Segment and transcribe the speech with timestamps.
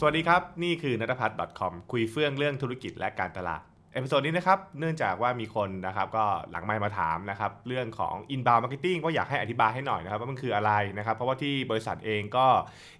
[0.00, 3.62] สวัสดีครับ นี่คือนัทพัฒน์ .com คุยเฟื่องเรื่องธุรกิจและการตลาด
[3.92, 12.46] episode นี้นะครับ เนื่องจากว่ามีคนนะครับก็หลังไมค์มาถามนะครับเรื่องของ inbound marketing ก็อยากให้อธิบายให้หน่อยนะครับว่ามันคืออะไรนะครับ เพราะว่าที่บริษัทเองก็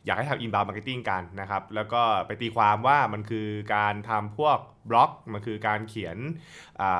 [0.04, 4.58] อยากให้ทำ inbound marketing กันนะครับ แล้วก็ไปตีความว่ามันคือการทำพวก
[4.90, 6.16] บล็อก มันคือการเขียน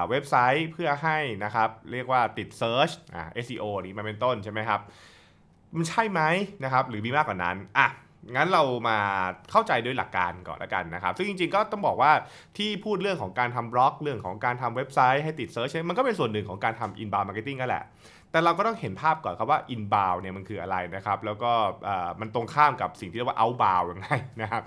[0.08, 4.80] เว็บไซต์เพื่อให้นะครับเรียกว่าติด search อ่า SEO นี้มาเป็นต้นใช่ไหมครับ
[5.76, 6.20] มันใช่ไหม
[6.65, 7.88] นะครับหรือมีมากกว่านั้นอะ
[8.37, 8.98] งั้นเรามา
[9.50, 12.12] เข้าใจด้วยหลักการก่อนแล้วกันนะครับ ซึ่งจริงๆก็ต้องบอกว่า
[12.59, 17.84] ที่พูดเรื่องของการทำบล็อกเรื่องของการทำเว็บไซต์ให้ติด search มันก็เป็นส่วนหนึ่งของการทำ inbound marketing กันแหละ
[18.30, 21.52] แต่เราก็ต้องเห็นภาพก่อนครับว่า inbound เนี่ยมันคืออะไรนะครับ แล้วก็
[22.20, 24.09] มันตรงข้ามกับสิ่งที่เรียกว่า outbound ยังไง
[24.42, 24.62] นะครับ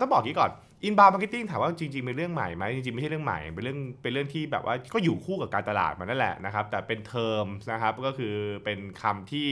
[0.00, 0.50] ต้องบอกงี้ก่อน
[0.84, 9.48] inbound marketing ถามว่าจริงๆเป็นเรื่องใหม่ไหมจริงๆไม่ใช่เรื่องใหม่เป็นเรื่องเป็นเรื่องที่แบบว่าก็อยู่คู่กับการตลาดมานั่นแหละนะครับ แต่เป็นเทอมนะครับก็คือเป็นคำที่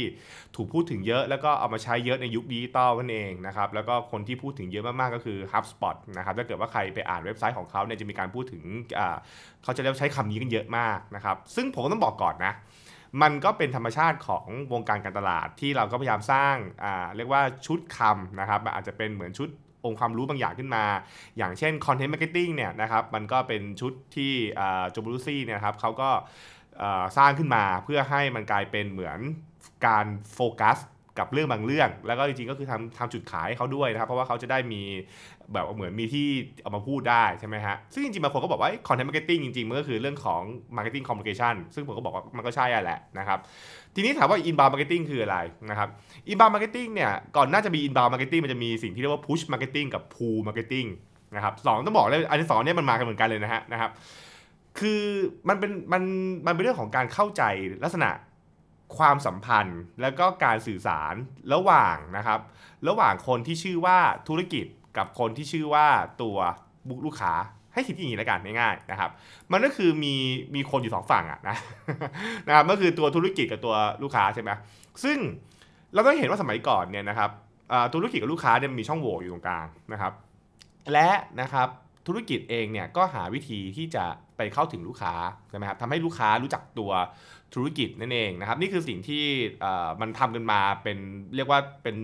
[0.57, 8.63] ถูกพูดถึงเยอะ แล้วก็เอามาใช้เยอะในยุคดิจิตอลนั่นเองนะครับแล้วก็คนที่พูดถึงเยอะมากๆก็คือ HubSpot นะครับถ้าเกิดว่าใครไปอ่านเว็บไซต์ของเขาเนี่ยจะมีการพูดถึง
[9.63, 12.53] เขาจะเรียกใช้คำนี้กันเยอะมากนะครับซึ่งผมต้องบอกก่อนนะ
[13.23, 16.57] มันก็เป็นธรรมชาติของวงการการตลาดที่เราก็พยายามสร้าง
[17.17, 19.49] เรียกว่าชุดคำนะครับอาจจะเป็นเหมือนชุด
[19.85, 20.85] องค์ความรู้บางอย่างขึ้นมา
[21.39, 24.33] อย่างเช่น content marketing เนี่ยนะครับมันก็เป็นชุดที่
[24.91, 26.11] Joe Pulizzi เนี่ยครับเขาก็
[27.17, 29.19] สร้างขึ้นมาเพื่อให้มันกลายเป็นเหมือน
[29.87, 30.79] การโฟกัส
[31.19, 34.83] กับเรื่องบางเรื่อง แล้วก็จริงๆก็คือทำทำจุดขายให้เขาด้วยนะครับ เพราะว่าเขาจะได้มี
[35.53, 36.27] แบบเหมือนมีที่
[36.63, 40.43] เอามาพูดได้ใช่ไหมฮะ ซึ่งจริงๆบางคนก็บอกว่า content marketing จริงๆ มันก็คือเรื่องของ
[40.77, 43.39] marketing communication ซึ่งผมก็บอกว่ามันก็ใช่แหละนะครับ
[43.95, 45.39] ทีนี้ถามว่า inbound marketing คืออะไร
[45.71, 45.89] นะครับ
[46.31, 50.89] inbound marketing เนี่ย ก่อนน่าจะมี inbound marketing มันจะมีสิ่งที่เรียกว่า push marketing กับ pull marketing
[51.35, 53.91] นะครับสองต้องบอกเลยอันที่สองเนี่ยมันมากันเหมือนกันเลยนะฮะนะครับ
[54.81, 55.03] คือ
[55.49, 56.03] มันเป็นมัน
[56.47, 57.43] มันเป็นเรื่องของการเข้าใจ
[57.85, 58.11] ลักษณะ
[58.97, 61.15] ความสัมพันธ์ แล้วก็การสื่อสาร
[61.53, 62.41] ระหว่างนะครับ
[62.89, 64.67] ระหว่างคนที่ชื่อว่าธุรกิจ
[64.97, 65.87] กับคนที่ชื่อว่า
[66.23, 66.37] ตัว
[66.89, 67.33] บุคลูกค้า
[67.75, 69.11] ให้คิดอย่างนี้แล้วกันง่ายๆนะครับ
[69.53, 70.15] มันก็คือมี
[70.55, 71.57] มีคนอยู่สองฝั่งอะนะ
[72.49, 74.51] นะครับก็คือตัวธุรกิจกับตัวลูกค้าใช่ไหม
[75.05, 75.19] ซึ่ง
[75.95, 77.31] เราก็เห็นว่าสมัยก่อนเนี่ยนะครับ
[77.95, 80.13] ธุรกิจกับลูกค้าเนี่ยมีช่องโหว่อยู่ตรงกลางนะครับ
[80.93, 81.11] และ
[81.41, 81.69] นะครับ
[82.09, 84.05] ธุรกิจเองเนี่ยก็หาวิธีที่จะ
[84.37, 85.15] ไปเข้าถึงลูกค้า
[85.51, 86.91] ใช่ไหมครับทำให้ลูกค้ารู้จักตัว
[87.55, 89.25] ธุรกิจนั่นเองนะครับ นี่คือสิ่งที่
[90.01, 90.99] มันทำกันมาเป็น
[91.37, 91.97] เรียกว่าเป็น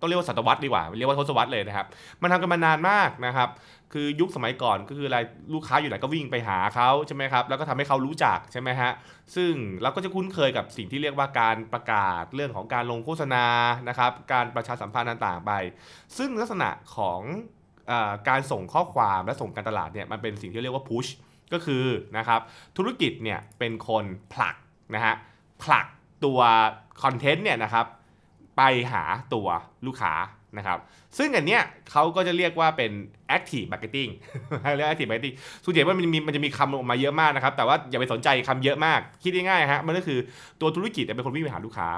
[0.00, 1.86] ต้องเรียกว่าศตวรรษดีกว่าเรียกว่าทศวรรษเลยนะครับ
[2.22, 3.48] มันทำกันมานานมากนะครับ
[3.92, 5.18] คือยุคสมัยก่อนก็คืออะไร
[5.54, 8.92] ลูกค้าอยู่ไหนก็วิ่งไปหาเขาใช่ไหมครับแล้วก็ทำให้เขารู้จักใช่ไหมฮะ
[9.36, 9.52] ซึ่ง
[9.82, 13.44] เราก็จะคุ้นเคยกับสิ่งที่เรียกว่าการประกาศเรื่องของการลงโฆษณา
[13.88, 15.52] นะครับ การประชาสัมพันธ์ต่างๆไป
[16.18, 17.20] ซึ่งลักษณะของ
[18.28, 21.10] การส่งข้อความและส่งการตลาดเนี่ยมันเป็นสิ่งที่เรียกว่า push
[21.52, 21.84] ก็คือ
[22.18, 22.40] นะครับ
[22.76, 24.56] ธุรกิจเนี่ยเป็นคนผลัก
[24.94, 25.14] นะฮะ
[25.62, 25.86] ผลัก
[26.24, 26.40] ตัว
[27.02, 27.86] คอนเทนต์เนี่ยนะครับ
[28.56, 28.62] ไป
[28.92, 29.48] หาตัว
[29.86, 30.14] ลูกค้า
[30.58, 30.78] นะครับ
[31.18, 32.92] ซึ่งอันเนี้ยเขาก็จะเรียกว่าเป็น
[33.36, 34.10] active marketing
[34.76, 40.18] เรียก active marketing ส่วนใหญ่ว่ามันมีมันจะมีคำออกมาเยอะมากนะครับ แต่ว่าอย่าไปสนใจคำเยอะมาก คิดง่ายๆฮะมันก็คือ
[40.60, 41.88] ตัวธุรกิจเป็นคนวิ่งไปหาลูกค้า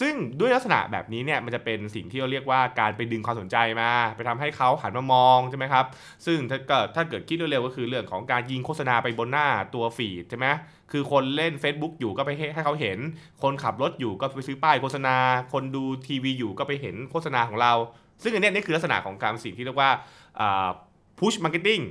[0.00, 5.84] ซึ่งด้วยลักษณะแบบนี้เนี่ยมันจะเป็นสิ่งที่เราเรียกว่าการไปดึงความสนใจมา ไปทำให้เขาหันมามองใช่ไหมครับ
[6.26, 10.46] ซึ่งถ้าเกิดถ้าเกิดคิดเร็วๆก็คือเรื่องของการยิงโฆษณาไปบนหน้าตัวฟีดใช่ไหม
[10.92, 12.98] คือคนเล่น Facebook อยู่ก็ไปให้เขาเห็น
[13.42, 15.16] คนขับรถอยู่ก็ไปซื้อป้ายโฆษณา
[15.52, 17.72] คนดูทีวีอยู่ก็ไปเห็นโฆษณาของเรา
[18.22, 19.90] ซึ่งอันนี้นี่คือลักษณะของการสิ่งที่เรียกว่า
[21.18, 21.82] push marketing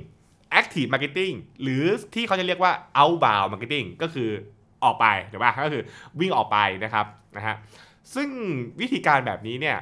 [0.60, 4.28] active marketing หรือที่เขาจะเรียกว่า outbound marketing ก็คือ
[4.84, 5.82] ออกไปถูกป่ะก็คือ
[6.20, 7.56] วิ่งออกไปนะครับนะฮะ
[8.14, 8.28] ซึ่ง
[8.80, 9.78] วิธีการแบบนี้เนี่ย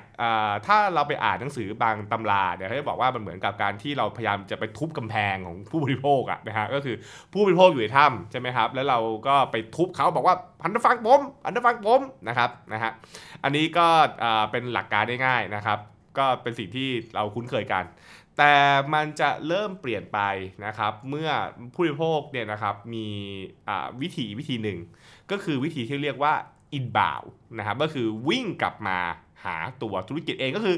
[0.66, 6.97] ถ้าเราไปอ่านหนังสือบางตำราเดี๋ยเขาจะบอกว่ามันเหมือนกับการที่เราพยายามจะไปทุบกำแพงของผู้บริโภคอะนะฮะก็คือ
[7.32, 8.98] ผู้บริโภคอยู่ในถ้ำใช่ไหมครับ แล้วเรา
[9.28, 12.92] ก็ไปทุบเขาบอกว่าพันฟังผมพันฟังผมนะครับนะฮะ
[13.44, 13.86] อันนี้ก็
[14.50, 15.78] เป็นหลักการได้ง่ายนะครับ
[16.19, 17.84] ก็เป็นสิ่งที่เราคุ้นเคยกัน
[18.38, 18.54] แต่
[18.94, 20.20] มันจะเริ่มเปลี่ยนไป
[20.66, 21.30] นะครับ เมื่อ
[21.75, 23.06] ผู้บริโภคเนี่ยนะครับมี
[24.00, 24.78] วิธีวิธีหนึ่ง
[25.30, 26.34] ก็คือวิธีที่เรียกว่า
[26.74, 27.22] อินบาว
[27.58, 28.98] นะครับก็คือวิ่งกลับมา
[29.44, 30.76] หาตัวธุรกิจเองก็คือ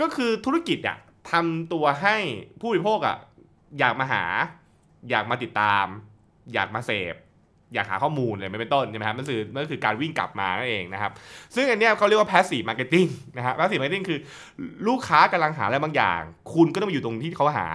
[0.00, 0.96] ก็คือธุรกิจอะ
[1.30, 2.16] ทำตัวให้
[2.60, 3.16] ผู้บริโภคอะ
[3.78, 4.24] อยากมาหา
[5.10, 5.86] อยากมาติดตาม
[6.52, 7.14] อยากมาเสพ
[7.74, 11.12] อยากหาข้อมูลเลยไม่เป็นต้นใช่ไหมครับนั่นคือนั่นคือการวิ่งกลับมานั่นเองนะครับ
[11.54, 14.18] ซึ่งอันนี้เขาเรียกว่า passive marketing นะฮะ passive marketing คือ
[14.86, 16.20] ลูกค้ากำลังหาอะไรบางอย่าง
[16.54, 17.68] คุณก็ต้องมาอยู่ตรงที่เขาหา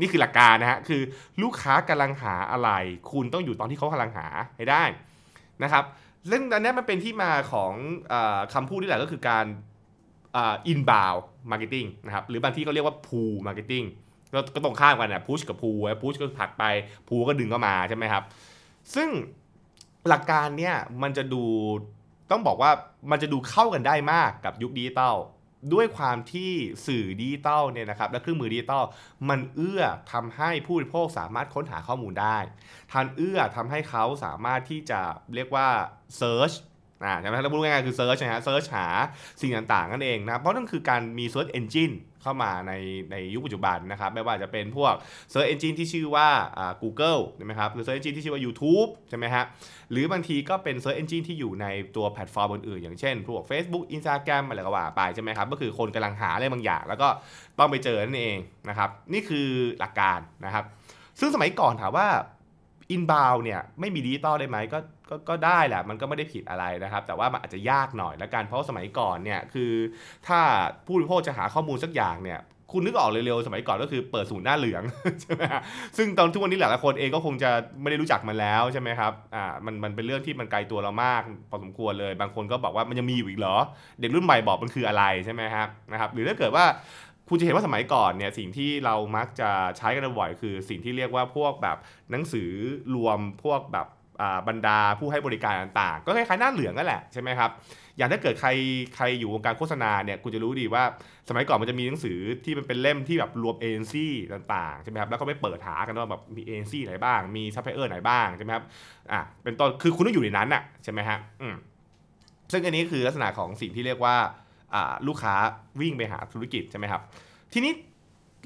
[0.00, 1.00] นี่คือหลักการนะฮะคือ
[1.42, 2.70] ลูกค้ากำลังหาอะไร
[3.12, 4.26] คุณต้องอยู่ตอนที่เขากำลังหา
[4.56, 4.84] ให้ได้
[5.62, 5.84] นะครับ
[6.30, 7.72] ซึ่งอันนี้มันเป็นที่มาของ
[8.12, 9.46] คำพูดนี้แหละก็คือการ
[10.36, 11.14] inbound
[11.50, 16.64] marketing นะครับหรือบางที่ก็เรียกว่า pull marketing ก็ตรงข้ามกันนะ push กับ pull push ก็ผลักไป
[17.08, 18.22] pull ก็ดึงเข้ามาใช่ไหมครับ
[18.94, 19.08] ซึ่ง
[20.08, 21.42] หลักการเนี่ยมันจะดู
[22.30, 22.70] ต้องบอกว่า
[23.10, 25.16] มันจะดูเข้ากันได้มากกับยุคดิจิตอล
[25.74, 26.52] ด้วยความที่
[26.86, 28.84] สื่อดิจิตอลเนี่ยนะครับและเครื่องมือดิจิตอล
[29.28, 32.38] มันเอื้อทำให้ผู้บริโภคสามารถค้นหาข้อมูลได้
[32.92, 35.00] ทันเอื้อทำให้เขาสามารถที่จะ
[35.34, 35.68] เรียกว่า
[36.18, 36.52] search
[37.04, 38.86] อ่าใช่ไหมเราพูดง่ายๆคือ search นะฮะ search หา
[39.40, 42.72] สิ่งต่างๆนั่นเองนะเพราะนั่นคือการมี search engine เข้ามาใน
[43.12, 44.94] ในยุคปัจจุบันนะครับไม่ว่าจะเป็นพวก
[45.32, 46.28] Search Engine ที่ชื่อว่า
[46.58, 49.44] อ่า Google ใช่ไหมครับหรือ Search Engine ที่ชื่อว่า YouTube ใช่ไหมฮะ
[49.90, 57.08] หรือบางทีก็เป็น Search Engine ที่อยู่ในตัวแพลตฟอร์มอื่นๆ อย่างเช่น พวก Facebook Instagram อะไรก็ว่าไปใช่ไหมครับก็คือคนกำลังหาอะไรบางอย่าง แล้วก็
[57.58, 58.38] ต้องไปเจอนั่นเอง
[58.68, 60.64] นะครับนี่คือหลักการนะครับ
[61.20, 62.08] ซึ่งสมัยก่อนถามว่า
[62.94, 64.78] inbound เนี่ยไม่มีดิจิตอลได้ไหมก็
[65.10, 69.72] ก็ก็ได้แหละมันก็ไม่ได้ผิดอะไรนะครับ แต่ว่ามันอาจจะยากหน่อยละกันเพราะสมัยก่อนเนี่ยคือ
[70.28, 70.40] ถ้า
[70.86, 72.40] ผู้บริโภคจะหาข้อมูลสักอย่างเนี่ย
[72.74, 74.82] คุณนึกออกเร็วๆ สมัยก่อนก็คือเปิดศูนย์หน้าเหลือง
[75.22, 75.42] ใช่ไหม
[75.96, 77.50] ซึ่งตอนทุกวันนี้หลายๆคนเองก็คงจะ
[77.82, 83.56] ไม่ได้รู้จักมันแล้วใช่ไหมครับอ่ามันมันเป็นเรื่องที่มันไกลตัวเรามากพอสมควรเลย บางคนก็บอกว่ามันยังมีอยู่อีกเหรอ
[84.00, 86.64] เด็กรุ่นใหม่บอกมันคืออะไรใช่ไหมครับนะครับหรือถ้าเกิดว่า
[87.30, 91.76] คุณจะเห็นว่าสมัยก่อนเนี่ยสิ่งที่เรามักจะใช้กันบ่อยคือสิ่งที่เรียกว่าพวกแบบ
[92.10, 92.50] หนังสือ
[92.94, 93.86] รวมพวกแบบ
[94.48, 97.50] บรรดาผู้ให้บริการต่างๆ ก็คล้ายๆหน้าเหลืองนั่นแหละใช่ไหมครับ
[97.96, 98.50] อย่างถ้าเกิดใคร
[98.96, 100.82] ใครอยู่วงการโฆษณาเนี่ยคุณจะรู้ดีว่า
[101.28, 108.64] สมัยก่อนมันจะมีหนังสือที่มันเป็นเล่มที่แบบรวมเอเจนซี่ต่างๆใช่ไหมครับแล้วก็ไปเปิดหากันว่าแบบมีเอเจนซี่ไหนบ้าง มีซัพพลายเออร์ไหนบ้างใช่ไหมครับ
[109.12, 111.54] อะเป็นต้นคือคุณต้องอยู่ในนั้นอะใช่ไหมฮะอืม
[112.52, 114.16] ซึ่งอันนี้คือลักษณะของสิ่งที่เรียกว่า
[115.06, 115.34] ลูกค้า
[115.80, 117.02] วิ่งไปหาธุรกิจใช่ไหมครับ
[117.52, 117.72] ทีนี้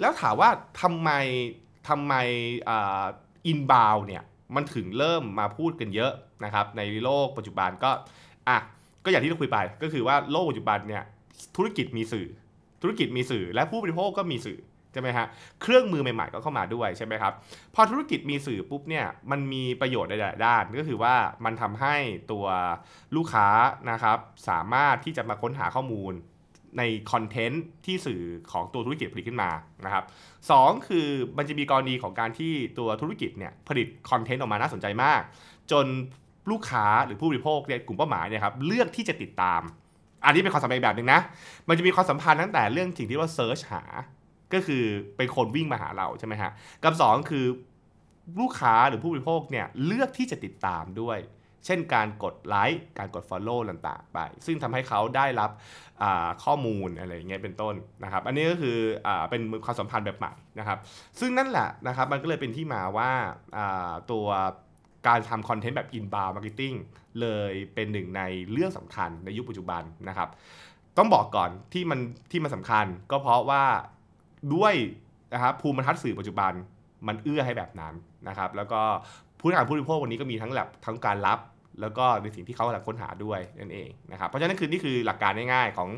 [0.01, 0.51] แล้วถามว่า
[0.83, 1.11] ทำไม
[1.89, 2.15] ทำไม
[3.47, 4.23] inbound เนี่ย
[4.55, 6.13] มันถึงเริ่มมาพูดกันเยอะ
[6.45, 7.91] นะครับในโลกปัจจุบันก็
[8.49, 8.59] อะ
[9.05, 11.03] ก็อย่างที่เราคุยไปก็คือว่าโลกปัจจุบันเนี่ย
[11.57, 12.27] ธุรกิจมีสื่อ
[12.83, 14.59] ธุรกิจมีสื่อและผู้บริโภคก็มีสื่อ
[14.95, 15.27] ใช่ไหมฮะ
[15.63, 17.33] เครื่องมือใหม่ๆก็เข้ามาด้วยใช่ไหมครับ
[17.75, 21.15] พอธุรกิจมีสื่อปุ๊บเนี่ยมันมีประโยชน์ในหลายด้าน ก็คือว่า
[21.45, 21.95] มันทำให้
[22.33, 22.47] ตัว
[23.17, 23.49] ลูกค้า
[23.91, 24.19] นะครับ
[24.49, 26.15] สามารถที่จะมาค้นหาข้อมูล
[26.79, 26.83] ใน
[27.13, 29.51] คอนเทนต์ที่สื่อของตัวธุรกิจผลิตขึ้นมา
[29.85, 30.05] นะครับ
[30.51, 31.07] สองคือ
[31.39, 35.21] มันจะมีกรณีของการที่ตัวธุรกิจเนี่ยผลิตคอนเทนต์ออกมาน่าสนใจมาก
[35.73, 35.87] จน
[36.51, 39.63] ลูกค้าหรือผู้บริโภคเนี่ยกลุ่มเป้าหมายเนี่ยครับเลือกที่จะติดตาม
[40.25, 41.21] อันนี้เป็นความสัมพันธ์แบบหนึ่งนะ
[41.69, 43.83] มันจะมีความสัมพันธ์ตั้งแต่เรื่องสิ่งที่ว่า search หา
[44.55, 44.83] ก็คือ
[45.17, 46.51] เป็นคนวิ่งมาหาเราใช่ไหมฮะ
[46.83, 47.47] กับสองคือ
[48.41, 51.19] ลูกค้าหรือผู้บริโภคเนี่ยเลือกที่จะติดตามด้วย
[51.67, 55.51] เช่นการกดไลค์การกด Follow ต่างๆไป ซึ่งทำให้เขาได้รับ
[56.45, 57.75] ข้อมูลอะไรอย่างเงี้ยเป็นต้น
[58.05, 60.79] นะครับ อันนี้ก็คืออเป็นความสัมพันธ์แบบใหม่นะครับ
[61.21, 63.11] ซึ่งนั่นแหละนะครับมันก็เลยเป็นที่มาว่า
[64.11, 64.27] ตัว
[65.09, 66.77] การทำคอนเทนต์แบบ inbound marketing
[67.21, 68.23] เลยเป็นหนึ่งใน
[68.53, 70.29] เรื่องสำคัญในยุคปัจจุบันนะครับ
[70.99, 73.65] ต้องบอกก่อนที่มันที่มันสำคัญก็เพราะว่า
[74.55, 74.75] ด้วย
[75.33, 76.53] นะครับภูมิทัศน์สื่อปัจจุบัน
[77.07, 77.95] มันเอื้อให้แบบนั้น
[78.29, 78.81] นะครับ แล้วก็
[79.41, 81.39] ผู้ทารผู้บริโภควันนี้ก็มีทั้งแบบทั้งการรับ
[81.81, 85.89] แล้วก็ในสิ่งที่เขากำลังค้นหาด้วยนั่นเองนะครับเพราะฉะนั้นคือนี่คือหลักการง่ายๆของ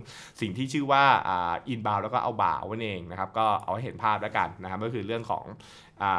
[0.40, 1.04] สิ่งที่ชื่อว่า
[1.68, 5.44] อินบาวแล้วก็เอาบาวนั่นเองนะครับก็เอาให้เห็นภาพแล้วกันนะครับก็คือเรื่องของ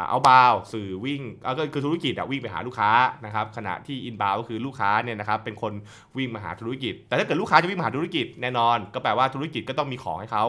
[0.09, 1.21] เอาบาวสื่อวิ่ง
[1.57, 2.91] ก็คือธุรกิจวิ่งไปหาลูกค้า
[3.25, 5.73] นะครับขณะที่ inbound ก็คือลูกค้าเนี่ยนะครับเป็นคน
[6.17, 10.45] วิ่งมาหาธุรกิจ แต่ถ้าเกิดลูกค้าจะวิ่งมาหาธุรกิจแน่นอน ก็แปลว่าธุรกิจก็ต้องมีของให้เขา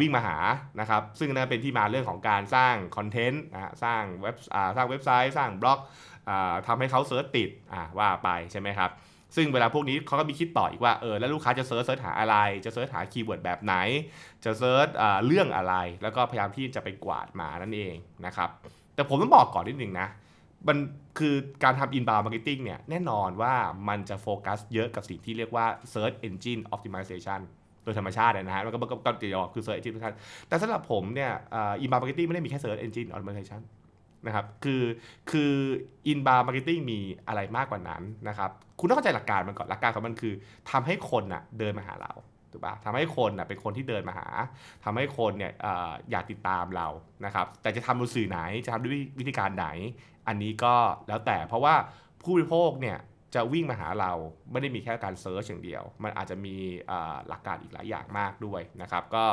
[0.00, 0.36] วิ่งมาหา
[0.80, 4.36] นะครับซึ่งนั่นเป็นที่มาเรื่องของการสร้างคอนเทนต์นะสร้างเว็บ
[4.76, 5.78] สร้างเว็บไซต์ สร้างบล็อก
[6.66, 7.50] ทำให้เขา search ติด
[7.98, 8.90] ว่าไปใช่ไหมครับ
[9.36, 13.74] ซึ่งเวลาพวกนี้เขาก็มีคิดต่ออีกว่าเออแล้วลูกค้าจะ search search หาอะไร จะ search หา keyword แบบไหน
[14.44, 14.88] จะ search
[15.26, 17.94] เรื่องอะไร แล้วก็พยายามที่จะไปกวาดมานั่นเอง
[18.26, 18.48] นะครับ
[18.94, 20.08] แต่ผมต้องบอกก่อนนิดนึงนะ
[20.68, 20.76] มัน
[21.18, 21.34] คือ
[21.64, 23.54] การทำ inbound marketing เนี่ยแน่นอนว่า
[23.88, 27.40] มันจะโฟกัสเยอะกับสิ่งที่เรียกว่า search engine optimization
[27.82, 30.14] โดยธรรมชาตินะฮะมันก็ก็จะ SEO คือ search engine optimization
[30.48, 31.32] แต่สำหรับผมเนี่ย
[31.82, 33.60] inbound marketing ไม่ได้มีแค่ search engine optimization
[34.26, 34.82] นะครับ คือ
[35.30, 35.52] คือ
[36.12, 40.34] inbound marketing มีอะไรมากกว่านั้นนะครับ คุณต้องเข้าใจหลักการมันก่อนหลักการของมันคือ
[40.70, 42.12] ทำให้คนน่ะเดินมาหาเรา
[42.52, 44.28] ถูกปะทำให้คนน่ะเป็นคนที่เดินมาหา
[44.84, 45.66] ทำให้คนเนี่ยอ
[46.10, 46.88] อยากติดตามเรา
[47.24, 49.68] นะครับ แต่จะทำบนสื่อไหนจะทำด้วยวิธีการไหน
[50.28, 50.74] อันนี้ก็
[51.08, 51.74] แล้วแต่เพราะว่า
[52.22, 52.98] ผู้บริโภคเนี่ย
[53.34, 54.12] จะวิ่งมาหาเรา
[54.52, 56.54] ไม่ได้มีแค่การเซิร์ชอย่างเดียว มันอาจจะมี
[57.28, 59.24] หลักการอีกหลายอย่างมากด้วยนะครับ ก็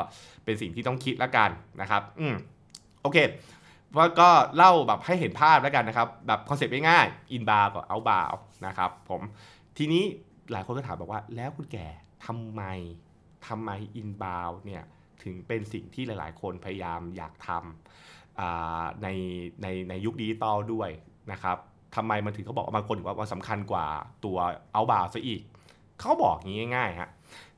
[0.46, 1.50] เป็นสิ่งที่ต้องคิดแล้วกัน
[1.82, 2.36] นะครับ อืม
[3.02, 3.18] โอเค
[3.98, 8.30] ว่าก็เล่าแบบให้เห็นภาพแล้วกันนะครับ แบบคอนเซ็ปต์ง่ายๆ inbound กับ outbound
[8.68, 9.22] นะครับผม
[9.78, 10.04] ทีนี้
[10.52, 11.88] หลายคนก็ถามบอกว่า แล้วคุณแก่
[12.26, 12.62] ทำไม
[13.48, 14.84] ทำไม inbound เนี่ย
[15.24, 19.08] ถึงเป็นสิ่งที่หลาย ๆ คนพยายามอยากทำใน
[19.62, 20.90] ในในยุคดิจิตอลด้วย
[21.32, 21.58] นะครับ
[21.96, 23.86] ทำไมมันถึงเขาบอกบางคนว่ามันสำคัญกว่า
[24.26, 24.38] ตัว
[24.74, 25.42] เอาบาร์ซะอีก
[26.00, 27.10] เขาบอกงี้ง่ายๆฮะ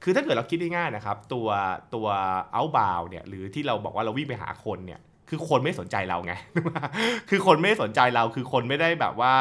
[0.04, 1.48] คือถ้าเกิดเราคิดง่ายๆนะครับ ตัว
[1.96, 2.08] ตัว
[2.54, 6.34] เอาบาร์เนี่ยหรือที่เราบอกว่าเราวิ่งไปหาคนเนี่ย คือคนไม่สนใจเราไง
[7.29, 9.34] คือคนไม่สนใจเรา คือคนไม่ได้แบบว่า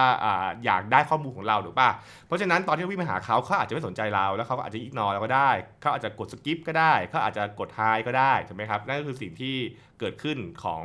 [0.64, 1.88] อยากได้ข้อมูลของเราหรือป่ะ
[2.26, 5.50] เพราะฉะนั้นตอนที่วิ่งมาหาเขาเขาอาจจะไม่สนใจเรา แล้วเขาก็อาจจะอิกนอเราก็ได้
[5.80, 9.56] เขาอาจจะกดสกิปก็ได้ เขาอาจจะกดไฮก็ได้ใช่ไหมครับ นั่นก็คือสิ่งที่
[10.00, 10.82] เกิดขึ้นของ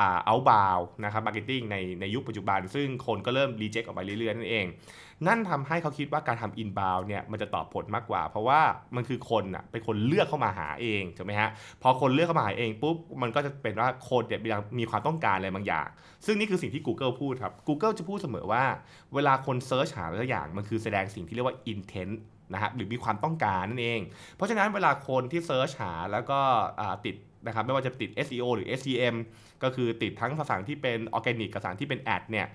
[0.00, 4.66] อ่า outbound นะครับ marketing ในในยุคปัจจุบัน ซึ่งคนก็เริ่ม reject ออกไปเรื่อยๆนั่นเอง
[5.26, 8.60] นั่นทำให้เขาคิดว่าการทำ inbound เนี่ยมันจะตอบผลมากกว่า เพราะว่า
[8.96, 11.50] มันคือคนอะเป็นคนเลือกเข้ามาหาเองถูกไหมฮะ
[11.82, 14.40] พอคนเลือกเข้ามาหาเองปุ๊บมันก็จะเป็นว่าคนเนี่ย
[14.78, 15.88] มีความต้องการอะไรบางอย่าง
[16.26, 18.64] ซึ่งนี่คือสิ่งที่ Google พูดครับ Google จะพูดเสมอว่า
[19.14, 22.14] เวลาคน search หาอะไรสักอย่าง มันคือแสดงสิ่งที่เรียกว่า intent
[22.52, 24.00] นะฮะหรือมีความต้องการนั่นเอง
[24.34, 26.40] เพราะฉะนั้นเวลาคนที่ search หาแล้วก็
[27.04, 27.16] ติด
[27.46, 29.14] นะครับไม่ว่าจะติด SEO หรือ SEM
[29.62, 32.46] ก็คือติดทั้งภาษาที่เป็นออร์แกนิกกับภาษาที่เป็น ad เนี่ย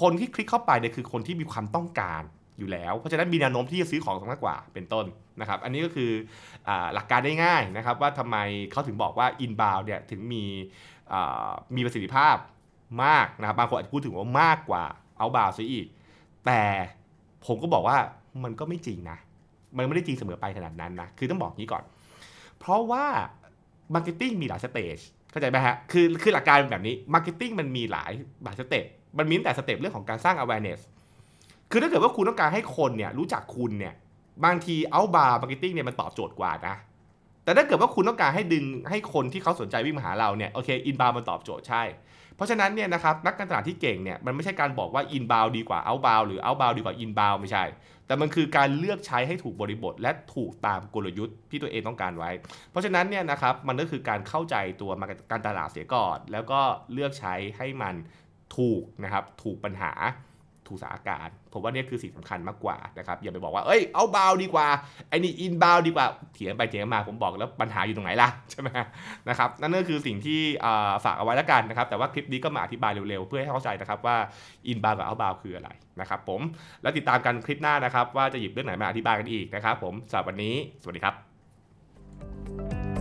[0.00, 2.22] คนที่คลิกเข้าไปเนี่ยคือคนที่มีความต้องการ
[2.58, 5.06] อยู่แล้ว เพราะฉะนั้นมีแนวโน้มที่จะซื้อของมากกว่าเป็นต้น
[5.40, 6.10] นะครับ อันนี้ก็คือ
[6.68, 8.36] อหลักการได้ง่ายนะครับว่าทำไม
[8.72, 10.44] เขาถึงบอกว่า inbound เนี่ยถึงมี
[11.76, 12.36] มีประสิทธิภาพ
[13.04, 14.84] มากนะครับบางคนอาจจะพูดถึงว่ามากกว่า
[15.20, 15.86] outbound ซะอีก
[16.46, 16.62] แต่
[17.46, 17.96] ผมก็บอกว่า
[18.44, 19.18] มันก็ไม่จริงนะ
[19.76, 21.84] มันไม่ได้จริงเสมอไปขนาดนั้นนะ คือต้องบอกงี้ก่อน
[22.58, 23.04] เพราะว่า
[23.94, 24.98] Marketing มีหลายสเตจ
[25.30, 28.12] เข้าใจไหมฮะ คือคือหลักการเป็นแบบนี้ Marketing มันมีหลาย
[28.44, 28.84] หลายสเต็ป
[29.18, 30.80] มันมีตั้งแต่สเต็ปเรื่องของการสร้าง awareness
[31.74, 33.94] คือถ้าเกิดว่าคุณต้องการให้คนเนี่ยรู้จักคุณเนี่ย
[34.44, 36.74] บางที outbound marketing เนี่ยมันตอบโจทย์กว่านะ
[37.44, 41.82] แต่ถ้าเกิดว่าคุณต้องการให้ดึงให้คนที่เขาสนใจวิ่งมาหาเราเนี่ยโอเค inbound มันตอบโจทย์ใช่
[42.36, 47.64] เพราะฉะนั้นเนี่ยนะครับนักการตลาดที่เก่งเนี่ยมันไม่ใช่การบอกว่า inbound ดีกว่า outbound หรือ outbound ดีกว่า inbound ไม่ใช่
[48.06, 52.30] แต่มันคือการเลือกใช้ให้ถูกบริบท และถูกตามกลยุทธ์ที่ตัวเองต้องการไว้
[52.70, 54.90] เพราะฉะนั้นเนี่ยนะครับมันก็คือการเข้าใจตัว
[55.30, 56.60] การตลาดเสียก่อน แล้วก็
[56.92, 57.94] เลือกใช้ให้มัน
[58.56, 59.92] ถูกนะครับถูกปัญหา
[60.68, 64.66] ถูกสถาการผมว่านี่คือสิ่งสำคัญมากกว่านะครับอย่าไปบอกว่าเอ้ยเอาบาวดีกว่า
[65.08, 68.68] ไอ้นี่อินบาวดีกว่าเถียงไปเถียงมาผมบอกแล้วปัญหาอยู่ตรงไหนล่ะใช่ไหม
[69.28, 70.40] นะครับนั่นก็คือสิ่งที่
[71.04, 74.16] ฝากเอาไว้แล้วกันนะครับแต่ว่าคลิปนี้ก็มาอธิบายเร็วๆ เพื่อให้เข้าใจนะครับว่า
[74.68, 76.40] อินบาวกับเอาบาวคืออะไรนะครับผม
[76.82, 82.93] แล้วติดตามกันคลิปหน้านะครับ ว่าจะหยิบเรื่องไหนมาอธิบายกันอีกนะครับผมสำหรับวันนี้ สวัสดีครับ